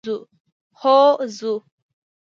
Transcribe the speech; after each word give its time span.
هو 0.79 0.99
ځو. 1.37 1.53